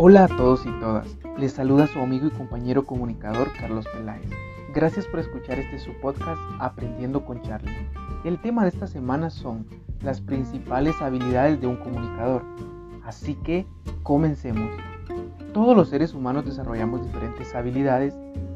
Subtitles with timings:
[0.00, 4.30] Hola a todos y todas, les saluda su amigo y compañero comunicador Carlos Peláez.
[4.72, 7.88] Gracias por escuchar este su podcast Aprendiendo con Charlie.
[8.22, 9.66] El tema de esta semana son
[10.04, 12.44] las principales habilidades de un comunicador.
[13.04, 13.66] Así que
[14.04, 14.70] comencemos.
[15.52, 18.14] Todos los seres humanos desarrollamos diferentes habilidades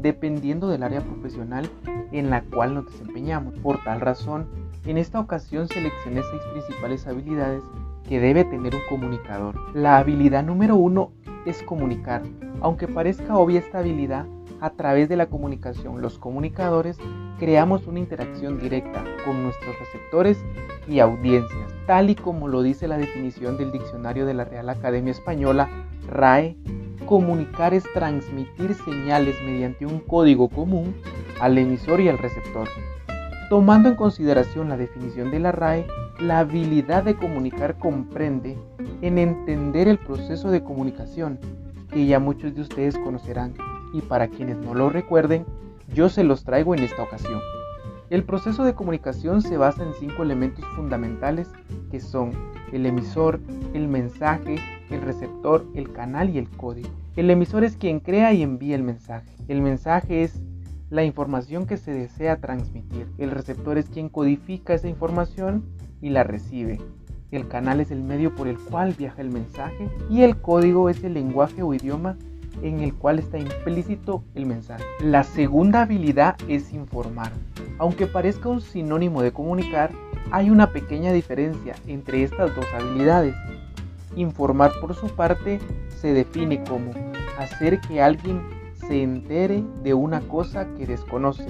[0.00, 1.68] dependiendo del área profesional
[2.12, 3.54] en la cual nos desempeñamos.
[3.54, 4.46] Por tal razón,
[4.86, 7.64] en esta ocasión seleccioné seis principales habilidades
[8.08, 9.56] que debe tener un comunicador.
[9.74, 11.10] La habilidad número uno
[11.46, 12.22] es comunicar.
[12.60, 14.26] Aunque parezca obvia esta habilidad,
[14.60, 16.96] a través de la comunicación los comunicadores
[17.38, 20.38] creamos una interacción directa con nuestros receptores
[20.88, 25.10] y audiencias, tal y como lo dice la definición del diccionario de la Real Academia
[25.10, 25.68] Española,
[26.06, 26.56] RAE.
[27.06, 30.94] Comunicar es transmitir señales mediante un código común
[31.38, 32.66] al emisor y al receptor.
[33.50, 35.86] Tomando en consideración la definición de la RAE,
[36.18, 38.56] la habilidad de comunicar comprende
[39.02, 41.38] en entender el proceso de comunicación,
[41.90, 43.54] que ya muchos de ustedes conocerán,
[43.92, 45.44] y para quienes no lo recuerden,
[45.92, 47.40] yo se los traigo en esta ocasión.
[48.10, 51.50] El proceso de comunicación se basa en cinco elementos fundamentales
[51.90, 52.32] que son
[52.72, 53.40] el emisor,
[53.72, 54.56] el mensaje,
[54.90, 56.88] el receptor, el canal y el código.
[57.16, 59.30] El emisor es quien crea y envía el mensaje.
[59.48, 60.40] El mensaje es
[60.90, 63.08] la información que se desea transmitir.
[63.18, 65.64] El receptor es quien codifica esa información
[66.04, 66.78] y la recibe.
[67.30, 71.02] El canal es el medio por el cual viaja el mensaje y el código es
[71.02, 72.18] el lenguaje o idioma
[72.62, 74.84] en el cual está implícito el mensaje.
[75.00, 77.32] La segunda habilidad es informar.
[77.78, 79.92] Aunque parezca un sinónimo de comunicar,
[80.30, 83.34] hay una pequeña diferencia entre estas dos habilidades.
[84.14, 85.58] Informar por su parte
[85.88, 86.90] se define como
[87.38, 88.42] hacer que alguien
[88.74, 91.46] se entere de una cosa que desconoce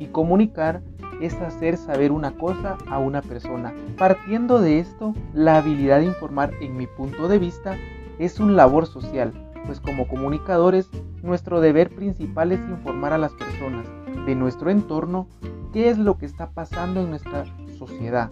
[0.00, 0.82] y comunicar
[1.24, 3.72] es hacer saber una cosa a una persona.
[3.96, 7.76] Partiendo de esto, la habilidad de informar en mi punto de vista
[8.18, 9.32] es un labor social,
[9.66, 10.88] pues como comunicadores
[11.22, 13.86] nuestro deber principal es informar a las personas
[14.26, 15.26] de nuestro entorno
[15.72, 17.44] qué es lo que está pasando en nuestra
[17.78, 18.30] sociedad,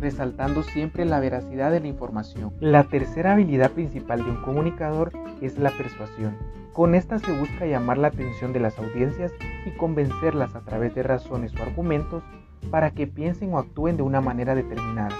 [0.00, 2.52] resaltando siempre la veracidad de la información.
[2.60, 6.36] La tercera habilidad principal de un comunicador es la persuasión.
[6.72, 9.32] Con esta se busca llamar la atención de las audiencias
[9.66, 12.22] y convencerlas a través de razones o argumentos
[12.70, 15.16] para que piensen o actúen de una manera determinada,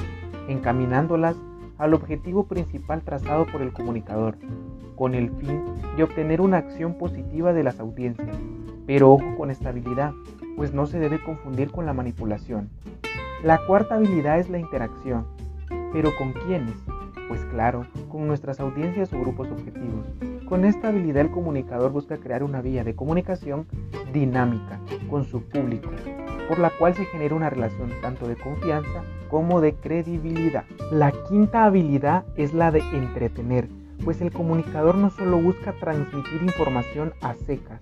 [0.48, 1.36] encaminándolas
[1.78, 4.36] al objetivo principal trazado por el comunicador,
[4.96, 5.62] con el fin
[5.96, 8.36] de obtener una acción positiva de las audiencias.
[8.86, 10.12] Pero ojo con esta habilidad,
[10.56, 12.68] pues no se debe confundir con la manipulación.
[13.42, 15.26] La cuarta habilidad es la interacción.
[15.94, 16.74] ¿Pero con quiénes?
[17.26, 20.04] Pues claro, con nuestras audiencias o grupos objetivos.
[20.46, 23.66] Con esta habilidad el comunicador busca crear una vía de comunicación
[24.12, 24.78] dinámica
[25.08, 25.88] con su público,
[26.50, 30.64] por la cual se genera una relación tanto de confianza como de credibilidad.
[30.90, 33.68] La quinta habilidad es la de entretener,
[34.04, 37.80] pues el comunicador no solo busca transmitir información a secas,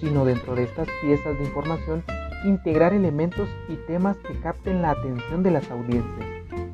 [0.00, 2.02] sino dentro de estas piezas de información
[2.46, 6.26] integrar elementos y temas que capten la atención de las audiencias.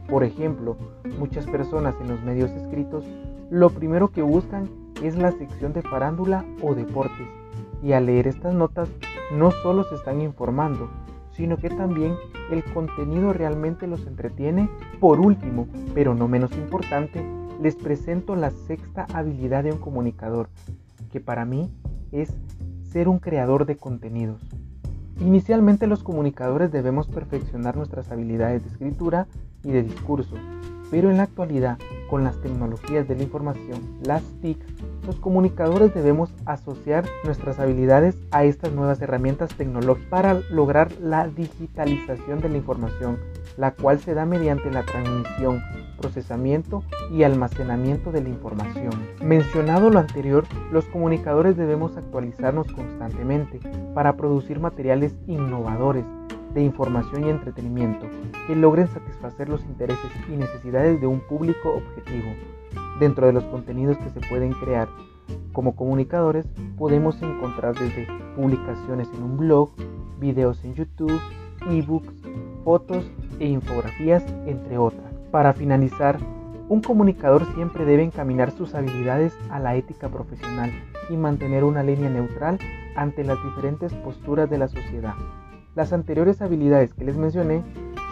[0.09, 0.77] Por ejemplo,
[1.19, 3.05] muchas personas en los medios escritos
[3.51, 4.69] lo primero que buscan
[5.03, 7.29] es la sección de farándula o deportes
[7.83, 8.89] y al leer estas notas
[9.33, 10.89] no solo se están informando,
[11.33, 12.15] sino que también
[12.51, 14.69] el contenido realmente los entretiene.
[15.01, 17.25] Por último, pero no menos importante,
[17.61, 20.49] les presento la sexta habilidad de un comunicador,
[21.11, 21.71] que para mí
[22.13, 22.35] es
[22.83, 24.43] ser un creador de contenidos.
[25.23, 29.29] Inicialmente los comunicadores debemos perfeccionar nuestras habilidades de escritura
[29.63, 30.35] y de discurso,
[30.91, 31.79] pero en la actualidad,
[32.11, 34.59] con las tecnologías de la información, las TIC,
[35.07, 42.41] los comunicadores debemos asociar nuestras habilidades a estas nuevas herramientas tecnológicas para lograr la digitalización
[42.41, 43.19] de la información,
[43.57, 45.61] la cual se da mediante la transmisión,
[46.01, 48.93] procesamiento y almacenamiento de la información.
[49.23, 53.61] Mencionado lo anterior, los comunicadores debemos actualizarnos constantemente
[53.95, 56.05] para producir materiales innovadores
[56.55, 58.07] de información y entretenimiento
[58.47, 62.31] que logren satisfacer los intereses y necesidades de un público objetivo.
[63.01, 64.89] Dentro de los contenidos que se pueden crear
[65.53, 66.47] como comunicadores
[66.77, 68.07] podemos encontrar desde
[68.37, 69.71] publicaciones en un blog,
[70.19, 71.21] videos en YouTube,
[71.71, 72.15] ebooks,
[72.65, 73.05] fotos
[73.39, 75.13] e infografías, entre otras.
[75.31, 76.19] Para finalizar,
[76.69, 80.71] un comunicador siempre debe encaminar sus habilidades a la ética profesional
[81.11, 82.59] y mantener una línea neutral
[82.97, 85.15] ante las diferentes posturas de la sociedad.
[85.75, 87.63] Las anteriores habilidades que les mencioné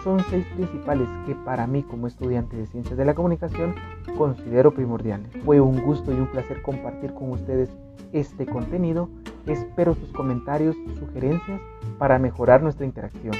[0.03, 3.75] son seis principales que para mí como estudiante de ciencias de la comunicación
[4.17, 5.31] considero primordiales.
[5.45, 7.69] Fue un gusto y un placer compartir con ustedes
[8.11, 9.09] este contenido.
[9.47, 11.59] Espero sus comentarios, sugerencias
[11.97, 13.33] para mejorar nuestra interacción.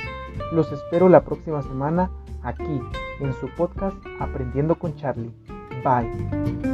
[0.52, 2.10] Los espero la próxima semana
[2.44, 2.82] aquí
[3.20, 5.32] en su podcast Aprendiendo con Charlie.
[5.84, 6.71] Bye.